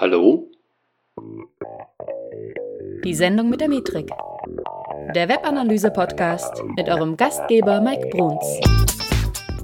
Hallo? 0.00 0.50
Die 3.04 3.14
Sendung 3.14 3.50
mit 3.50 3.60
der 3.60 3.68
Metrik. 3.68 4.08
Der 5.14 5.28
Webanalyse-Podcast 5.28 6.62
mit 6.74 6.88
eurem 6.88 7.18
Gastgeber 7.18 7.82
Mike 7.82 8.08
Bruns. 8.08 8.46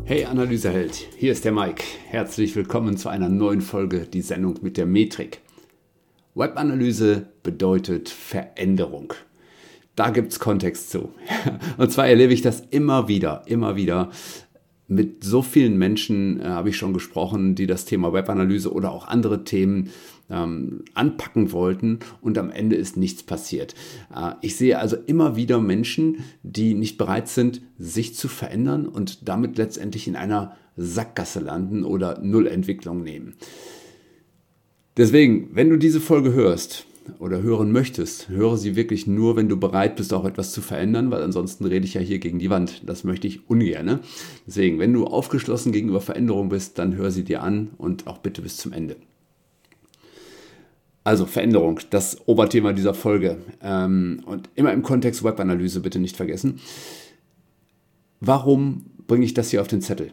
Hey 0.05 0.27
Analyseheld, 0.27 0.95
hier 1.17 1.33
ist 1.33 1.47
der 1.47 1.53
Mike. 1.53 1.83
Herzlich 2.11 2.55
willkommen 2.55 2.99
zu 2.99 3.09
einer 3.09 3.31
neuen 3.31 3.63
Folge, 3.63 4.01
die 4.01 4.21
Sendung 4.21 4.59
mit 4.61 4.77
der 4.77 4.85
Metrik. 4.85 5.41
Webanalyse 6.35 7.29
bedeutet 7.43 8.11
Veränderung. 8.11 9.15
Da 9.95 10.11
gibt 10.11 10.33
es 10.33 10.39
Kontext 10.39 10.91
zu. 10.91 11.15
Und 11.79 11.91
zwar 11.91 12.09
erlebe 12.09 12.35
ich 12.35 12.43
das 12.43 12.61
immer 12.61 13.09
wieder, 13.09 13.43
immer 13.47 13.77
wieder, 13.77 14.11
mit 14.89 15.25
so 15.25 15.43
vielen 15.43 15.79
Menschen 15.79 16.41
äh, 16.41 16.45
habe 16.45 16.69
ich 16.69 16.77
schon 16.77 16.93
gesprochen, 16.93 17.55
die 17.55 17.67
das 17.67 17.85
Thema 17.85 18.13
Webanalyse 18.13 18.73
oder 18.73 18.93
auch 18.93 19.09
andere 19.09 19.45
Themen 19.45 19.91
ähm, 20.31 20.85
anpacken 20.95 21.53
wollten 21.53 22.01
und 22.21 22.39
am 22.39 22.51
Ende 22.51 22.77
ist 22.77 22.97
nichts 22.97 23.23
passiert. 23.23 23.75
Äh, 24.15 24.33
ich 24.43 24.57
sehe 24.57 24.79
also 24.79 24.97
immer 25.07 25.37
wieder 25.37 25.61
Menschen, 25.61 26.25
die 26.43 26.75
nicht 26.75 26.99
bereit 26.99 27.29
sind, 27.29 27.63
sich 27.79 28.15
zu 28.15 28.29
verändern 28.29 28.87
und 28.87 29.29
damit 29.29 29.59
letztendlich 29.59 30.07
in 30.07 30.17
einer 30.17 30.57
Sackgasse 30.77 31.41
landen 31.41 31.85
oder 31.85 32.21
Nullentwicklung 32.21 33.03
nehmen. 33.03 33.35
Deswegen, 34.97 35.51
wenn 35.53 35.69
du 35.69 35.77
diese 35.77 36.01
Folge 36.01 36.33
hörst, 36.33 36.87
oder 37.19 37.43
hören 37.43 37.73
möchtest, 37.73 38.29
höre 38.29 38.57
sie 38.57 38.77
wirklich 38.77 39.07
nur, 39.07 39.37
wenn 39.37 39.49
du 39.49 39.57
bereit 39.57 39.97
bist, 39.97 40.13
auch 40.13 40.25
etwas 40.25 40.53
zu 40.53 40.61
verändern, 40.61 41.11
weil 41.11 41.23
ansonsten 41.23 41.65
rede 41.65 41.85
ich 41.85 41.95
ja 41.95 42.01
hier 42.01 42.19
gegen 42.19 42.39
die 42.39 42.51
Wand. 42.51 42.83
Das 42.87 43.05
möchte 43.05 43.27
ich 43.27 43.49
ungern. 43.49 43.87
Ne? 43.87 44.01
Deswegen, 44.47 44.79
wenn 44.79 44.93
du 44.93 45.07
aufgeschlossen 45.07 45.73
gegenüber 45.73 46.01
Veränderung 46.01 46.49
bist, 46.49 46.79
dann 46.79 46.97
hör 46.97 47.11
sie 47.11 47.25
dir 47.25 47.43
an 47.43 47.71
und 47.79 48.07
auch 48.07 48.19
bitte 48.19 48.43
bis 48.43 48.57
zum 48.57 48.73
Ende. 48.73 48.97
Also 51.05 51.25
Veränderung, 51.27 51.79
das 51.91 52.27
Oberthema 52.27 52.73
dieser 52.73 52.95
Folge. 52.95 53.39
Ähm, 53.63 54.23
und 54.27 54.49
immer 54.57 54.73
im 54.73 54.83
Kontext 54.83 55.23
Webanalyse 55.23 55.81
bitte 55.81 56.01
nicht 56.01 56.17
vergessen. 56.17 56.59
Warum 58.21 58.87
bringe 59.07 59.25
ich 59.25 59.35
das 59.35 59.51
hier 59.51 59.61
auf 59.61 59.69
den 59.69 59.83
Zettel? 59.83 60.13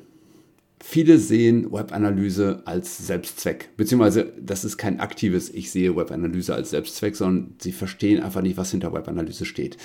Viele 0.86 1.18
sehen 1.18 1.72
Webanalyse 1.72 2.62
als 2.66 3.08
Selbstzweck, 3.08 3.70
beziehungsweise 3.78 4.34
das 4.38 4.66
ist 4.66 4.78
kein 4.78 5.00
aktives 5.00 5.50
Ich 5.50 5.72
sehe 5.72 5.96
Webanalyse 5.96 6.54
als 6.54 6.72
Selbstzweck, 6.72 7.16
sondern 7.16 7.56
sie 7.58 7.72
verstehen 7.72 8.22
einfach 8.22 8.42
nicht, 8.42 8.58
was 8.58 8.72
hinter 8.72 8.92
Webanalyse 8.92 9.46
steht. 9.46 9.78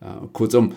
Äh, 0.00 0.26
kurzum, 0.32 0.72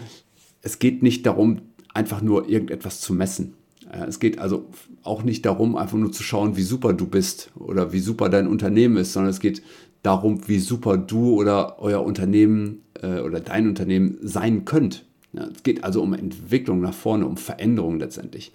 es 0.64 0.80
geht 0.80 1.04
nicht 1.04 1.28
darum, 1.28 1.62
einfach 1.94 2.24
nur 2.24 2.50
irgendetwas 2.50 3.02
zu 3.02 3.14
messen. 3.14 3.54
Äh, 3.92 4.06
es 4.06 4.20
geht 4.20 4.40
also 4.40 4.66
auch 5.04 5.22
nicht 5.22 5.46
darum, 5.46 5.76
einfach 5.76 6.00
nur 6.00 6.12
zu 6.12 6.24
schauen, 6.24 6.58
wie 6.58 6.64
super 6.64 6.94
du 6.94 7.06
bist 7.06 7.52
oder 7.54 7.94
wie 7.94 8.00
super 8.00 8.30
dein 8.30 8.48
Unternehmen 8.48 8.98
ist, 8.98 9.14
sondern 9.14 9.30
es 9.30 9.40
geht 9.40 9.62
darum, 10.02 10.48
wie 10.48 10.60
super 10.60 10.98
du 10.98 11.36
oder 11.36 11.80
euer 11.80 12.04
Unternehmen 12.04 12.82
äh, 13.04 13.20
oder 13.20 13.42
dein 13.42 13.68
Unternehmen 13.68 14.18
sein 14.24 14.66
könnt. 14.66 15.06
Ja, 15.34 15.48
es 15.56 15.62
geht 15.62 15.84
also 15.84 16.02
um 16.02 16.16
Entwicklung 16.16 16.82
nach 16.82 16.96
vorne, 16.96 17.28
um 17.28 17.38
Veränderung 17.38 18.00
letztendlich. 18.00 18.52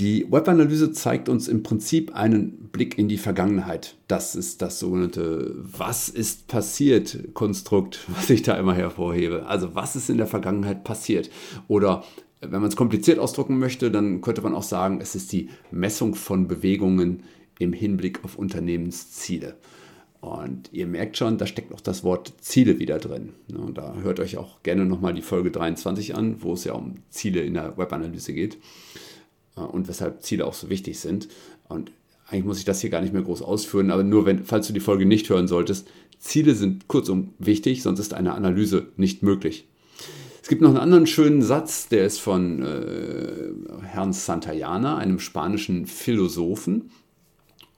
Die 0.00 0.26
Webanalyse 0.32 0.92
zeigt 0.92 1.28
uns 1.28 1.46
im 1.46 1.62
Prinzip 1.62 2.16
einen 2.16 2.70
Blick 2.72 2.96
in 2.96 3.08
die 3.08 3.18
Vergangenheit. 3.18 3.96
Das 4.08 4.34
ist 4.34 4.62
das 4.62 4.78
sogenannte 4.78 5.54
Was 5.58 6.08
ist 6.08 6.48
passiert 6.48 7.34
Konstrukt, 7.34 8.06
was 8.16 8.30
ich 8.30 8.40
da 8.40 8.54
immer 8.54 8.72
hervorhebe. 8.72 9.44
Also 9.44 9.74
was 9.74 9.96
ist 9.96 10.08
in 10.08 10.16
der 10.16 10.26
Vergangenheit 10.26 10.84
passiert? 10.84 11.28
Oder 11.68 12.02
wenn 12.40 12.62
man 12.62 12.70
es 12.70 12.76
kompliziert 12.76 13.18
ausdrucken 13.18 13.58
möchte, 13.58 13.90
dann 13.90 14.22
könnte 14.22 14.40
man 14.40 14.54
auch 14.54 14.62
sagen, 14.62 15.00
es 15.02 15.14
ist 15.14 15.32
die 15.32 15.50
Messung 15.70 16.14
von 16.14 16.48
Bewegungen 16.48 17.24
im 17.58 17.74
Hinblick 17.74 18.24
auf 18.24 18.38
Unternehmensziele. 18.38 19.56
Und 20.22 20.70
ihr 20.72 20.86
merkt 20.86 21.18
schon, 21.18 21.36
da 21.36 21.46
steckt 21.46 21.74
auch 21.74 21.80
das 21.82 22.04
Wort 22.04 22.32
Ziele 22.40 22.78
wieder 22.78 22.98
drin. 22.98 23.34
Und 23.54 23.76
da 23.76 23.94
hört 24.02 24.18
euch 24.18 24.38
auch 24.38 24.62
gerne 24.62 24.86
nochmal 24.86 25.12
die 25.12 25.20
Folge 25.20 25.50
23 25.50 26.14
an, 26.14 26.36
wo 26.42 26.54
es 26.54 26.64
ja 26.64 26.72
um 26.72 26.94
Ziele 27.10 27.42
in 27.42 27.52
der 27.52 27.76
Webanalyse 27.76 28.32
geht. 28.32 28.56
Äh, 29.60 29.64
und 29.64 29.88
weshalb 29.88 30.22
Ziele 30.22 30.46
auch 30.46 30.54
so 30.54 30.70
wichtig 30.70 30.98
sind. 30.98 31.28
Und 31.68 31.92
eigentlich 32.28 32.44
muss 32.44 32.58
ich 32.58 32.64
das 32.64 32.80
hier 32.80 32.90
gar 32.90 33.00
nicht 33.00 33.12
mehr 33.12 33.22
groß 33.22 33.42
ausführen, 33.42 33.90
aber 33.90 34.04
nur 34.04 34.26
wenn, 34.26 34.44
falls 34.44 34.66
du 34.66 34.72
die 34.72 34.80
Folge 34.80 35.06
nicht 35.06 35.28
hören 35.28 35.48
solltest, 35.48 35.88
Ziele 36.18 36.54
sind 36.54 36.86
kurzum 36.86 37.34
wichtig, 37.38 37.82
sonst 37.82 37.98
ist 37.98 38.14
eine 38.14 38.34
Analyse 38.34 38.88
nicht 38.96 39.22
möglich. 39.22 39.66
Es 40.42 40.48
gibt 40.48 40.62
noch 40.62 40.70
einen 40.70 40.78
anderen 40.78 41.06
schönen 41.06 41.42
Satz, 41.42 41.88
der 41.88 42.06
ist 42.06 42.18
von 42.20 42.62
äh, 42.62 43.52
Herrn 43.82 44.12
Santayana, 44.12 44.96
einem 44.96 45.18
spanischen 45.18 45.86
Philosophen. 45.86 46.90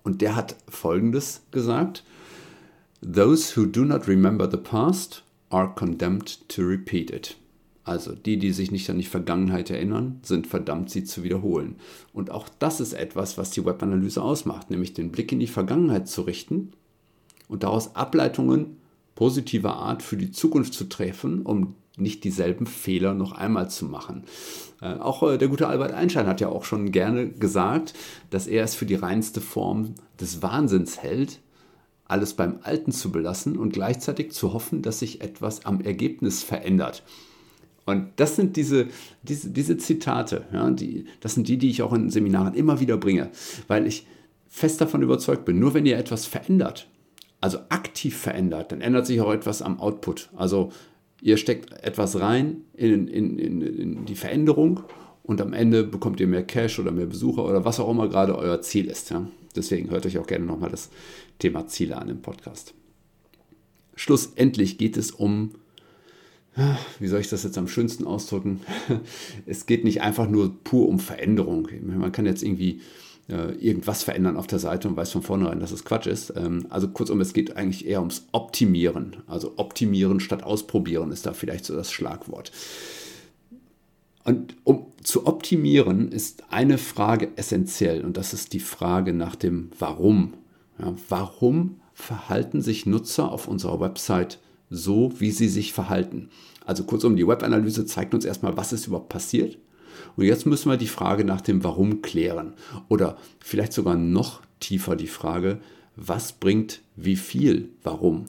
Und 0.02 0.20
der 0.20 0.36
hat 0.36 0.56
Folgendes 0.68 1.42
gesagt. 1.50 2.02
Those 3.00 3.56
who 3.56 3.66
do 3.66 3.84
not 3.84 4.08
remember 4.08 4.48
the 4.50 4.56
past 4.56 5.22
are 5.50 5.72
condemned 5.74 6.48
to 6.48 6.62
repeat 6.62 7.10
it. 7.10 7.36
Also 7.84 8.14
die, 8.14 8.38
die 8.38 8.52
sich 8.52 8.70
nicht 8.70 8.88
an 8.90 8.98
die 8.98 9.04
Vergangenheit 9.04 9.70
erinnern, 9.70 10.20
sind 10.22 10.46
verdammt, 10.46 10.90
sie 10.90 11.02
zu 11.04 11.24
wiederholen. 11.24 11.76
Und 12.12 12.30
auch 12.30 12.48
das 12.58 12.80
ist 12.80 12.92
etwas, 12.92 13.38
was 13.38 13.50
die 13.50 13.64
Webanalyse 13.64 14.22
ausmacht, 14.22 14.70
nämlich 14.70 14.94
den 14.94 15.10
Blick 15.10 15.32
in 15.32 15.40
die 15.40 15.48
Vergangenheit 15.48 16.08
zu 16.08 16.22
richten 16.22 16.72
und 17.48 17.64
daraus 17.64 17.96
Ableitungen 17.96 18.76
positiver 19.14 19.74
Art 19.74 20.02
für 20.02 20.16
die 20.16 20.30
Zukunft 20.30 20.74
zu 20.74 20.88
treffen, 20.88 21.42
um 21.42 21.74
nicht 21.96 22.24
dieselben 22.24 22.66
Fehler 22.66 23.14
noch 23.14 23.32
einmal 23.32 23.68
zu 23.68 23.84
machen. 23.84 24.24
Äh, 24.80 24.94
auch 24.94 25.22
äh, 25.22 25.36
der 25.36 25.48
gute 25.48 25.68
Albert 25.68 25.92
Einstein 25.92 26.26
hat 26.26 26.40
ja 26.40 26.48
auch 26.48 26.64
schon 26.64 26.90
gerne 26.90 27.28
gesagt, 27.28 27.94
dass 28.30 28.46
er 28.46 28.64
es 28.64 28.74
für 28.74 28.86
die 28.86 28.94
reinste 28.94 29.40
Form 29.40 29.94
des 30.20 30.40
Wahnsinns 30.40 31.02
hält, 31.02 31.40
alles 32.06 32.34
beim 32.34 32.60
Alten 32.62 32.92
zu 32.92 33.10
belassen 33.12 33.56
und 33.56 33.72
gleichzeitig 33.72 34.32
zu 34.32 34.52
hoffen, 34.52 34.82
dass 34.82 35.00
sich 35.00 35.20
etwas 35.20 35.66
am 35.66 35.80
Ergebnis 35.80 36.42
verändert. 36.42 37.02
Und 37.84 38.08
das 38.16 38.36
sind 38.36 38.56
diese, 38.56 38.86
diese, 39.22 39.50
diese 39.50 39.76
Zitate, 39.76 40.46
ja, 40.52 40.70
die, 40.70 41.06
das 41.20 41.34
sind 41.34 41.48
die, 41.48 41.58
die 41.58 41.70
ich 41.70 41.82
auch 41.82 41.92
in 41.92 42.10
Seminaren 42.10 42.54
immer 42.54 42.80
wieder 42.80 42.96
bringe, 42.96 43.30
weil 43.66 43.86
ich 43.86 44.06
fest 44.48 44.80
davon 44.80 45.02
überzeugt 45.02 45.44
bin, 45.44 45.58
nur 45.58 45.74
wenn 45.74 45.86
ihr 45.86 45.98
etwas 45.98 46.26
verändert, 46.26 46.88
also 47.40 47.58
aktiv 47.70 48.16
verändert, 48.16 48.70
dann 48.70 48.80
ändert 48.80 49.06
sich 49.06 49.20
auch 49.20 49.32
etwas 49.32 49.62
am 49.62 49.80
Output. 49.80 50.30
Also 50.36 50.70
ihr 51.20 51.38
steckt 51.38 51.72
etwas 51.82 52.20
rein 52.20 52.62
in, 52.74 53.08
in, 53.08 53.38
in, 53.38 53.62
in 53.62 54.04
die 54.04 54.14
Veränderung 54.14 54.80
und 55.22 55.40
am 55.40 55.52
Ende 55.52 55.84
bekommt 55.84 56.20
ihr 56.20 56.26
mehr 56.26 56.44
Cash 56.44 56.78
oder 56.78 56.92
mehr 56.92 57.06
Besucher 57.06 57.44
oder 57.44 57.64
was 57.64 57.80
auch 57.80 57.90
immer 57.90 58.08
gerade 58.08 58.36
euer 58.36 58.60
Ziel 58.60 58.86
ist. 58.86 59.10
Ja. 59.10 59.26
Deswegen 59.56 59.90
hört 59.90 60.06
euch 60.06 60.18
auch 60.18 60.26
gerne 60.26 60.44
nochmal 60.44 60.70
das 60.70 60.90
Thema 61.38 61.66
Ziele 61.66 61.96
an 61.96 62.08
im 62.08 62.22
Podcast. 62.22 62.74
Schlussendlich 63.94 64.78
geht 64.78 64.96
es 64.96 65.10
um 65.10 65.52
wie 66.98 67.06
soll 67.06 67.20
ich 67.20 67.30
das 67.30 67.44
jetzt 67.44 67.58
am 67.58 67.68
schönsten 67.68 68.06
ausdrücken? 68.06 68.60
Es 69.46 69.66
geht 69.66 69.84
nicht 69.84 70.02
einfach 70.02 70.28
nur 70.28 70.62
pur 70.62 70.88
um 70.88 70.98
Veränderung. 70.98 71.68
Man 71.82 72.12
kann 72.12 72.26
jetzt 72.26 72.42
irgendwie 72.42 72.80
äh, 73.28 73.52
irgendwas 73.54 74.02
verändern 74.02 74.36
auf 74.36 74.46
der 74.46 74.58
Seite 74.58 74.88
und 74.88 74.96
weiß 74.96 75.10
von 75.12 75.22
vornherein, 75.22 75.60
dass 75.60 75.72
es 75.72 75.84
Quatsch 75.84 76.06
ist. 76.06 76.34
Ähm, 76.36 76.66
also 76.68 76.88
kurzum, 76.88 77.20
es 77.20 77.32
geht 77.32 77.56
eigentlich 77.56 77.86
eher 77.86 78.00
ums 78.00 78.26
Optimieren. 78.32 79.18
Also 79.26 79.54
optimieren 79.56 80.20
statt 80.20 80.42
ausprobieren 80.42 81.10
ist 81.10 81.26
da 81.26 81.32
vielleicht 81.32 81.64
so 81.64 81.74
das 81.74 81.92
Schlagwort. 81.92 82.52
Und 84.24 84.54
um 84.64 84.86
zu 85.02 85.26
optimieren 85.26 86.12
ist 86.12 86.44
eine 86.50 86.78
Frage 86.78 87.30
essentiell 87.36 88.04
und 88.04 88.16
das 88.16 88.32
ist 88.32 88.52
die 88.52 88.60
Frage 88.60 89.12
nach 89.12 89.34
dem 89.34 89.70
Warum. 89.78 90.34
Ja, 90.78 90.94
warum 91.08 91.80
verhalten 91.92 92.62
sich 92.62 92.86
Nutzer 92.86 93.30
auf 93.30 93.48
unserer 93.48 93.80
Website 93.80 94.38
so, 94.72 95.12
wie 95.18 95.30
sie 95.30 95.48
sich 95.48 95.72
verhalten. 95.72 96.30
Also 96.64 96.84
kurzum, 96.84 97.16
die 97.16 97.28
Webanalyse 97.28 97.84
zeigt 97.84 98.14
uns 98.14 98.24
erstmal, 98.24 98.56
was 98.56 98.72
ist 98.72 98.86
überhaupt 98.86 99.10
passiert. 99.10 99.58
Und 100.16 100.24
jetzt 100.24 100.46
müssen 100.46 100.70
wir 100.70 100.78
die 100.78 100.88
Frage 100.88 101.24
nach 101.24 101.42
dem 101.42 101.62
Warum 101.62 102.02
klären. 102.02 102.54
Oder 102.88 103.18
vielleicht 103.40 103.72
sogar 103.72 103.96
noch 103.96 104.40
tiefer 104.60 104.96
die 104.96 105.06
Frage, 105.06 105.60
was 105.94 106.32
bringt 106.32 106.80
wie 106.96 107.16
viel 107.16 107.68
Warum? 107.82 108.26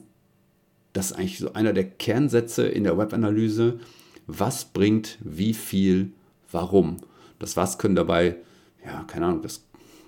Das 0.92 1.06
ist 1.06 1.12
eigentlich 1.16 1.38
so 1.38 1.54
einer 1.54 1.72
der 1.72 1.84
Kernsätze 1.84 2.66
in 2.66 2.84
der 2.84 2.98
Webanalyse. 2.98 3.80
Was 4.26 4.66
bringt 4.66 5.18
wie 5.22 5.54
viel 5.54 6.12
Warum? 6.52 6.98
Das 7.38 7.56
Was 7.56 7.78
können 7.78 7.96
dabei, 7.96 8.36
ja, 8.84 9.02
keine 9.04 9.26
Ahnung, 9.26 9.42
das 9.42 9.64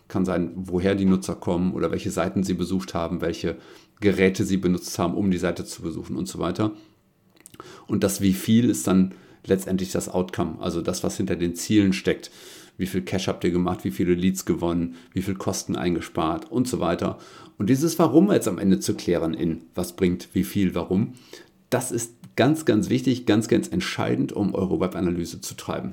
kann 0.09 0.25
sein, 0.25 0.53
woher 0.55 0.95
die 0.95 1.05
Nutzer 1.05 1.35
kommen 1.35 1.75
oder 1.75 1.91
welche 1.91 2.11
Seiten 2.11 2.45
sie 2.45 2.55
besucht 2.55 2.95
haben, 2.95 3.21
welche 3.21 3.57
Geräte 4.01 4.45
sie 4.45 4.57
benutzt 4.57 4.99
haben, 4.99 5.15
um 5.15 5.31
die 5.31 5.39
Seite 5.39 5.65
zu 5.65 5.83
besuchen 5.83 6.17
und 6.17 6.29
so 6.29 6.39
weiter. 6.39 6.73
Und 7.87 8.05
das 8.05 8.21
wie 8.21 8.35
viel 8.35 8.69
ist 8.69 8.87
dann 8.87 9.15
letztendlich 9.45 9.93
das 9.93 10.09
Outcome, 10.09 10.57
also 10.61 10.83
das, 10.83 11.05
was 11.05 11.17
hinter 11.17 11.37
den 11.37 11.55
Zielen 11.55 11.93
steckt. 11.93 12.31
Wie 12.79 12.87
viel 12.87 13.03
Cash 13.03 13.29
habt 13.29 13.43
ihr 13.45 13.51
gemacht, 13.51 13.85
wie 13.85 13.91
viele 13.91 14.15
Leads 14.15 14.45
gewonnen, 14.45 14.97
wie 15.13 15.23
viel 15.23 15.35
Kosten 15.35 15.77
eingespart 15.77 16.51
und 16.51 16.69
so 16.69 16.81
weiter. 16.81 17.19
Und 17.57 17.71
dieses 17.71 17.99
Warum 17.99 18.31
jetzt 18.31 18.49
am 18.49 18.59
Ende 18.59 18.81
zu 18.81 18.95
klären 18.95 19.33
in 19.33 19.63
was 19.75 19.97
bringt 19.97 20.29
wie 20.35 20.45
viel, 20.45 20.75
warum, 20.75 21.15
das 21.71 21.91
ist 21.91 22.13
ganz, 22.37 22.67
ganz 22.67 22.91
wichtig, 22.91 23.25
ganz, 23.25 23.49
ganz 23.49 23.69
entscheidend, 23.69 24.33
um 24.33 24.55
eure 24.55 24.79
Webanalyse 24.79 25.41
zu 25.41 25.55
treiben. 25.55 25.93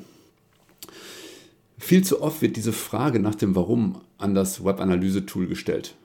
Viel 1.77 2.03
zu 2.03 2.21
oft 2.21 2.41
wird 2.41 2.57
diese 2.57 2.73
Frage 2.73 3.19
nach 3.19 3.35
dem 3.35 3.55
Warum 3.55 4.01
an 4.17 4.35
das 4.35 4.63
Webanalyse-Tool 4.63 5.47
gestellt. 5.47 5.95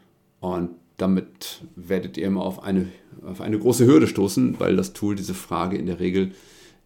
Und 0.41 0.71
damit 0.99 1.63
werdet 1.77 2.19
ihr 2.19 2.27
immer 2.27 2.43
auf 2.43 2.63
eine, 2.63 2.89
auf 3.25 3.41
eine 3.41 3.59
große 3.59 3.87
Hürde 3.87 4.07
stoßen, 4.07 4.61
weil 4.61 4.77
das 4.77 4.93
Tool 4.93 5.15
diese 5.15 5.35
Frage 5.35 5.79
in 5.79 5.87
der 5.87 6.01
Regel 6.01 6.33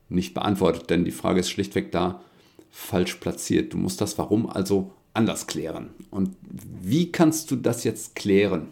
nicht 0.09 0.35
beantwortet. 0.35 0.91
Denn 0.91 1.05
die 1.05 1.11
Frage 1.11 1.41
ist 1.41 1.51
schlichtweg 1.51 1.91
da 1.91 2.23
falsch 2.71 3.17
platziert. 3.17 3.73
Du 3.73 3.79
musst 3.79 4.01
das 4.01 4.19
Warum 4.19 4.49
also 4.49 4.93
anders 5.15 5.47
klären. 5.47 5.91
Und 6.11 6.37
wie 6.83 7.11
kannst 7.11 7.51
du 7.51 7.57
das 7.57 7.85
jetzt 7.85 8.15
klären? 8.15 8.69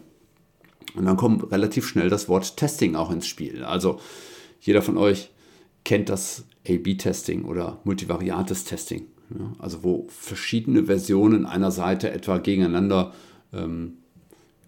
Und 0.95 1.05
dann 1.05 1.17
kommt 1.17 1.51
relativ 1.51 1.87
schnell 1.87 2.09
das 2.09 2.29
Wort 2.29 2.57
Testing 2.57 2.95
auch 2.95 3.11
ins 3.11 3.27
Spiel. 3.27 3.63
Also 3.63 3.99
jeder 4.59 4.81
von 4.81 4.97
euch 4.97 5.31
kennt 5.83 6.09
das 6.09 6.45
A-B-Testing 6.67 7.45
oder 7.45 7.79
multivariates 7.83 8.65
Testing. 8.65 9.07
Also 9.57 9.83
wo 9.83 10.07
verschiedene 10.09 10.85
Versionen 10.85 11.45
einer 11.45 11.71
Seite 11.71 12.11
etwa 12.11 12.37
gegeneinander 12.37 13.13
ähm, 13.53 13.97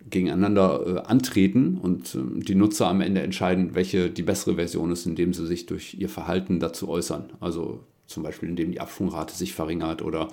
gegeneinander 0.09 0.85
äh, 0.85 0.99
antreten 1.07 1.77
und 1.81 2.15
äh, 2.15 2.43
die 2.43 2.55
Nutzer 2.55 2.87
am 2.87 3.01
Ende 3.01 3.21
entscheiden, 3.21 3.75
welche 3.75 4.09
die 4.09 4.23
bessere 4.23 4.55
Version 4.55 4.91
ist, 4.91 5.05
indem 5.05 5.33
sie 5.33 5.45
sich 5.47 5.65
durch 5.65 5.95
ihr 5.95 6.09
Verhalten 6.09 6.59
dazu 6.59 6.89
äußern. 6.89 7.31
Also 7.39 7.81
zum 8.07 8.23
Beispiel, 8.23 8.49
indem 8.49 8.71
die 8.71 8.81
Absprungrate 8.81 9.33
sich 9.33 9.53
verringert 9.53 10.01
oder 10.01 10.29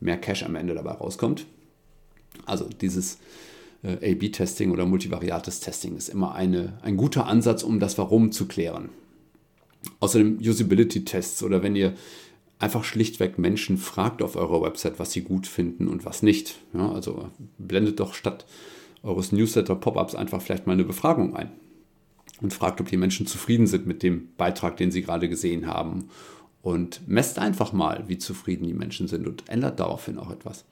mehr 0.00 0.18
Cache 0.18 0.46
am 0.46 0.56
Ende 0.56 0.74
dabei 0.74 0.92
rauskommt. 0.92 1.46
Also 2.46 2.68
dieses 2.80 3.18
äh, 3.82 4.12
A-B-Testing 4.12 4.70
oder 4.70 4.86
multivariates 4.86 5.60
Testing 5.60 5.96
ist 5.96 6.08
immer 6.08 6.34
eine, 6.34 6.78
ein 6.82 6.96
guter 6.96 7.26
Ansatz, 7.26 7.62
um 7.62 7.80
das 7.80 7.98
Warum 7.98 8.32
zu 8.32 8.46
klären. 8.46 8.88
Außerdem 10.00 10.38
Usability-Tests 10.38 11.42
oder 11.42 11.62
wenn 11.62 11.76
ihr 11.76 11.94
einfach 12.58 12.84
schlichtweg 12.84 13.38
Menschen 13.38 13.78
fragt 13.78 14.22
auf 14.22 14.36
eurer 14.36 14.62
Website, 14.62 14.98
was 14.98 15.12
sie 15.12 15.22
gut 15.22 15.46
finden 15.46 15.88
und 15.88 16.04
was 16.04 16.22
nicht. 16.22 16.58
Ja, 16.74 16.92
also 16.92 17.30
blendet 17.58 18.00
doch 18.00 18.14
statt 18.14 18.44
eures 19.02 19.32
Newsletter-Pop-ups 19.32 20.14
einfach 20.14 20.42
vielleicht 20.42 20.66
mal 20.66 20.74
eine 20.74 20.84
Befragung 20.84 21.34
ein 21.36 21.50
und 22.40 22.52
fragt, 22.52 22.80
ob 22.80 22.88
die 22.88 22.96
Menschen 22.96 23.26
zufrieden 23.26 23.66
sind 23.66 23.86
mit 23.86 24.02
dem 24.02 24.28
Beitrag, 24.36 24.76
den 24.76 24.90
sie 24.90 25.02
gerade 25.02 25.28
gesehen 25.28 25.66
haben. 25.66 26.08
Und 26.62 27.08
messt 27.08 27.38
einfach 27.38 27.72
mal, 27.72 28.04
wie 28.08 28.18
zufrieden 28.18 28.66
die 28.66 28.74
Menschen 28.74 29.08
sind 29.08 29.26
und 29.26 29.48
ändert 29.48 29.80
daraufhin 29.80 30.18
auch 30.18 30.30
etwas. 30.30 30.64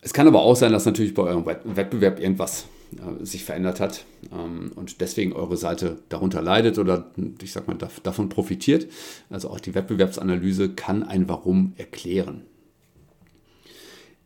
Es 0.00 0.12
kann 0.12 0.26
aber 0.26 0.40
auch 0.40 0.56
sein, 0.56 0.72
dass 0.72 0.86
natürlich 0.86 1.14
bei 1.14 1.22
eurem 1.22 1.46
Wettbewerb 1.46 2.18
irgendwas 2.18 2.66
äh, 2.96 3.24
sich 3.24 3.44
verändert 3.44 3.78
hat 3.78 4.04
ähm, 4.32 4.72
und 4.74 5.00
deswegen 5.00 5.32
eure 5.32 5.56
Seite 5.56 5.98
darunter 6.08 6.42
leidet 6.42 6.78
oder 6.78 7.10
ich 7.40 7.52
sag 7.52 7.68
mal 7.68 7.76
davon 8.02 8.28
profitiert. 8.30 8.88
Also 9.28 9.50
auch 9.50 9.60
die 9.60 9.74
Wettbewerbsanalyse 9.74 10.70
kann 10.70 11.02
ein 11.02 11.28
Warum 11.28 11.74
erklären. 11.76 12.42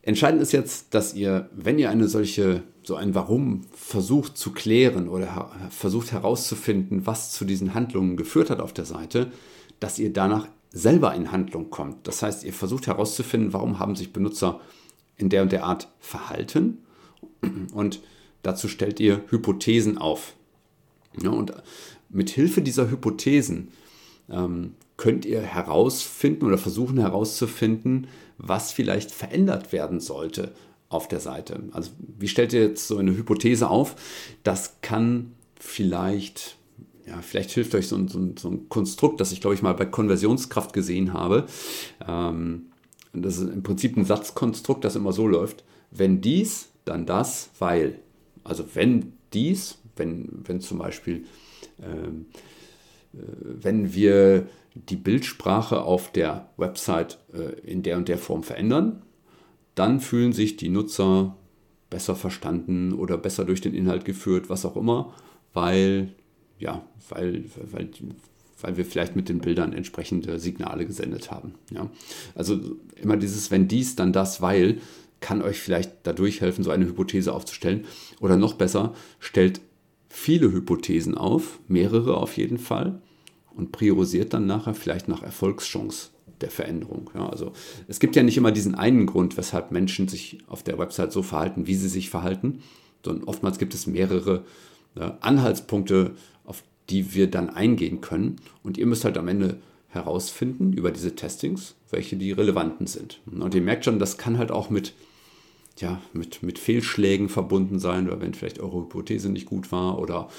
Entscheidend 0.05 0.39
ist 0.39 0.51
jetzt, 0.51 0.93
dass 0.93 1.15
ihr, 1.15 1.49
wenn 1.51 1.79
ihr 1.79 1.89
eine 1.89 2.07
solche, 2.07 2.61
so 2.83 2.95
ein 2.95 3.15
Warum 3.15 3.61
versucht 3.73 4.37
zu 4.37 4.51
klären 4.51 5.09
oder 5.09 5.49
versucht 5.71 6.11
herauszufinden, 6.11 7.07
was 7.07 7.31
zu 7.31 7.43
diesen 7.43 7.73
Handlungen 7.73 8.15
geführt 8.15 8.51
hat 8.51 8.59
auf 8.59 8.71
der 8.71 8.85
Seite, 8.85 9.31
dass 9.79 9.97
ihr 9.97 10.13
danach 10.13 10.47
selber 10.69 11.15
in 11.15 11.31
Handlung 11.31 11.71
kommt. 11.71 12.07
Das 12.07 12.21
heißt, 12.21 12.43
ihr 12.43 12.53
versucht 12.53 12.85
herauszufinden, 12.85 13.51
warum 13.51 13.79
haben 13.79 13.95
sich 13.95 14.13
Benutzer 14.13 14.61
in 15.17 15.29
der 15.29 15.41
und 15.41 15.51
der 15.51 15.63
Art 15.63 15.87
verhalten 15.99 16.83
und 17.73 18.01
dazu 18.43 18.67
stellt 18.67 18.99
ihr 18.99 19.23
Hypothesen 19.29 19.97
auf. 19.97 20.35
Und 21.23 21.51
mit 22.09 22.29
Hilfe 22.29 22.61
dieser 22.61 22.91
Hypothesen 22.91 23.69
ähm, 24.29 24.75
könnt 24.97 25.25
ihr 25.25 25.41
herausfinden 25.41 26.45
oder 26.45 26.57
versuchen 26.57 26.97
herauszufinden, 26.97 28.07
was 28.37 28.71
vielleicht 28.71 29.11
verändert 29.11 29.71
werden 29.71 29.99
sollte 29.99 30.53
auf 30.89 31.07
der 31.07 31.19
Seite. 31.19 31.63
Also 31.71 31.91
wie 31.99 32.27
stellt 32.27 32.53
ihr 32.53 32.61
jetzt 32.61 32.87
so 32.87 32.97
eine 32.97 33.15
Hypothese 33.15 33.69
auf? 33.69 33.95
Das 34.43 34.77
kann 34.81 35.33
vielleicht, 35.59 36.57
ja, 37.05 37.21
vielleicht 37.21 37.51
hilft 37.51 37.75
euch 37.75 37.87
so 37.87 37.95
ein, 37.95 38.07
so 38.07 38.19
ein, 38.19 38.37
so 38.37 38.49
ein 38.49 38.69
Konstrukt, 38.69 39.19
das 39.19 39.31
ich 39.31 39.41
glaube 39.41 39.55
ich 39.55 39.61
mal 39.61 39.73
bei 39.73 39.85
Konversionskraft 39.85 40.73
gesehen 40.73 41.13
habe. 41.13 41.45
Ähm, 42.07 42.67
das 43.13 43.37
ist 43.37 43.49
im 43.49 43.63
Prinzip 43.63 43.97
ein 43.97 44.05
Satzkonstrukt, 44.05 44.83
das 44.83 44.95
immer 44.95 45.13
so 45.13 45.27
läuft. 45.27 45.63
Wenn 45.91 46.21
dies, 46.21 46.69
dann 46.83 47.05
das, 47.05 47.49
weil. 47.59 47.99
Also 48.43 48.63
wenn 48.75 49.13
dies, 49.33 49.79
wenn, 49.95 50.43
wenn 50.45 50.61
zum 50.61 50.77
Beispiel, 50.77 51.25
ähm, 51.81 52.27
äh, 52.31 52.39
wenn 53.17 53.93
wir 53.93 54.47
die 54.73 54.97
Bildsprache 54.97 55.81
auf 55.81 56.11
der 56.11 56.49
Website 56.57 57.19
äh, 57.33 57.59
in 57.61 57.83
der 57.83 57.97
und 57.97 58.07
der 58.07 58.17
Form 58.17 58.43
verändern, 58.43 59.01
dann 59.73 59.99
fühlen 59.99 60.33
sich 60.33 60.57
die 60.57 60.69
Nutzer 60.69 61.35
besser 61.89 62.15
verstanden 62.15 62.93
oder 62.93 63.17
besser 63.17 63.45
durch 63.45 63.61
den 63.61 63.73
Inhalt 63.73 64.05
geführt, 64.05 64.49
was 64.49 64.65
auch 64.65 64.75
immer, 64.75 65.13
weil, 65.53 66.13
ja, 66.59 66.85
weil, 67.09 67.45
weil, 67.71 67.89
weil 68.61 68.77
wir 68.77 68.85
vielleicht 68.85 69.15
mit 69.15 69.29
den 69.29 69.39
Bildern 69.39 69.73
entsprechende 69.73 70.39
Signale 70.39 70.85
gesendet 70.85 71.31
haben. 71.31 71.53
Ja. 71.71 71.89
Also 72.33 72.59
immer 72.95 73.17
dieses, 73.17 73.51
wenn 73.51 73.67
dies, 73.67 73.95
dann 73.95 74.11
das, 74.11 74.41
weil, 74.41 74.79
kann 75.21 75.41
euch 75.41 75.59
vielleicht 75.59 75.91
dadurch 76.03 76.41
helfen, 76.41 76.63
so 76.63 76.71
eine 76.71 76.85
Hypothese 76.85 77.33
aufzustellen. 77.33 77.85
Oder 78.19 78.37
noch 78.37 78.53
besser, 78.53 78.93
stellt 79.19 79.61
viele 80.09 80.51
Hypothesen 80.51 81.15
auf, 81.15 81.59
mehrere 81.67 82.17
auf 82.17 82.37
jeden 82.37 82.57
Fall, 82.57 83.01
und 83.55 83.71
priorisiert 83.71 84.33
dann 84.33 84.45
nachher 84.45 84.73
vielleicht 84.73 85.07
nach 85.07 85.23
Erfolgschance 85.23 86.09
der 86.41 86.51
Veränderung. 86.51 87.09
Ja, 87.13 87.29
also 87.29 87.53
es 87.87 87.99
gibt 87.99 88.15
ja 88.15 88.23
nicht 88.23 88.37
immer 88.37 88.51
diesen 88.51 88.75
einen 88.75 89.05
Grund, 89.05 89.37
weshalb 89.37 89.71
Menschen 89.71 90.07
sich 90.07 90.39
auf 90.47 90.63
der 90.63 90.77
Website 90.77 91.11
so 91.11 91.23
verhalten, 91.23 91.67
wie 91.67 91.75
sie 91.75 91.87
sich 91.87 92.09
verhalten, 92.09 92.61
sondern 93.03 93.23
oftmals 93.25 93.57
gibt 93.57 93.73
es 93.73 93.87
mehrere 93.87 94.43
Anhaltspunkte, 95.21 96.11
auf 96.45 96.63
die 96.89 97.13
wir 97.13 97.29
dann 97.29 97.49
eingehen 97.49 98.01
können. 98.01 98.37
Und 98.63 98.77
ihr 98.77 98.85
müsst 98.85 99.05
halt 99.05 99.17
am 99.17 99.27
Ende 99.27 99.59
herausfinden 99.89 100.73
über 100.73 100.91
diese 100.91 101.15
Testings, 101.15 101.75
welche 101.89 102.15
die 102.15 102.31
relevanten 102.31 102.87
sind. 102.87 103.19
Und 103.25 103.53
ihr 103.55 103.61
merkt 103.61 103.85
schon, 103.85 103.99
das 103.99 104.17
kann 104.17 104.37
halt 104.37 104.51
auch 104.51 104.69
mit, 104.69 104.93
ja, 105.77 106.01
mit, 106.13 106.43
mit 106.43 106.59
Fehlschlägen 106.59 107.29
verbunden 107.29 107.79
sein, 107.79 108.07
oder 108.07 108.21
wenn 108.21 108.33
vielleicht 108.33 108.59
eure 108.59 108.81
Hypothese 108.81 109.29
nicht 109.29 109.45
gut 109.45 109.71
war 109.71 109.99
oder 109.99 110.29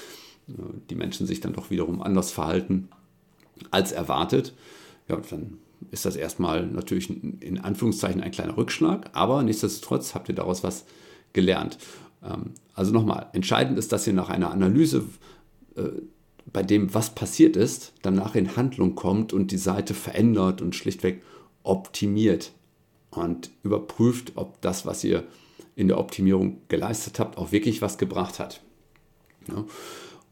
äh, 0.47 0.53
die 0.89 0.95
Menschen 0.95 1.27
sich 1.27 1.39
dann 1.39 1.53
doch 1.53 1.69
wiederum 1.69 2.01
anders 2.01 2.31
verhalten 2.31 2.89
als 3.71 3.91
erwartet, 3.91 4.53
ja, 5.07 5.17
dann 5.29 5.59
ist 5.91 6.05
das 6.05 6.15
erstmal 6.15 6.65
natürlich 6.65 7.09
in 7.09 7.59
Anführungszeichen 7.59 8.21
ein 8.21 8.31
kleiner 8.31 8.57
Rückschlag, 8.57 9.09
aber 9.13 9.43
nichtsdestotrotz 9.43 10.15
habt 10.15 10.29
ihr 10.29 10.35
daraus 10.35 10.63
was 10.63 10.85
gelernt. 11.33 11.77
Ähm, 12.23 12.53
also 12.73 12.91
nochmal, 12.91 13.27
entscheidend 13.33 13.77
ist, 13.77 13.91
dass 13.91 14.07
ihr 14.07 14.13
nach 14.13 14.29
einer 14.29 14.51
Analyse 14.51 15.05
äh, 15.75 15.89
bei 16.51 16.63
dem, 16.63 16.93
was 16.93 17.13
passiert 17.13 17.55
ist, 17.55 17.93
danach 18.01 18.35
in 18.35 18.55
Handlung 18.55 18.95
kommt 18.95 19.33
und 19.33 19.51
die 19.51 19.57
Seite 19.57 19.93
verändert 19.93 20.61
und 20.61 20.75
schlichtweg 20.75 21.21
optimiert 21.63 22.53
und 23.11 23.51
überprüft, 23.63 24.33
ob 24.35 24.61
das, 24.61 24.85
was 24.85 25.03
ihr 25.03 25.23
in 25.75 25.87
der 25.87 25.99
Optimierung 25.99 26.61
geleistet 26.69 27.19
habt, 27.19 27.37
auch 27.37 27.51
wirklich 27.51 27.81
was 27.81 27.97
gebracht 27.97 28.39
hat. 28.39 28.61
Ja. 29.47 29.65